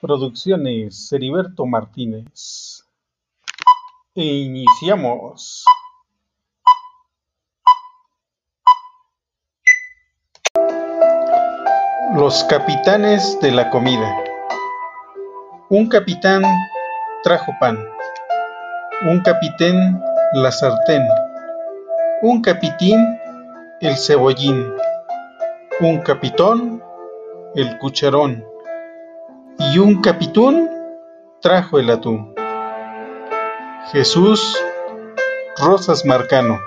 [0.00, 2.84] Producciones Heriberto Martínez.
[4.14, 5.64] E iniciamos.
[12.14, 14.24] Los capitanes de la comida.
[15.68, 16.42] Un capitán
[17.22, 17.78] trajo pan.
[19.02, 21.02] Un capitán la sartén.
[22.22, 23.18] Un capitín
[23.80, 24.72] el cebollín.
[25.80, 26.82] Un capitón
[27.54, 28.44] el cucharón
[29.58, 30.68] y un capitún
[31.40, 32.34] trajo el atún.
[33.92, 34.60] Jesús
[35.56, 36.58] Rosas Marcano